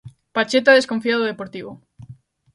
Pacheta 0.35 0.77
desconfía 0.77 1.17
do 1.19 1.29
Deportivo. 1.31 1.71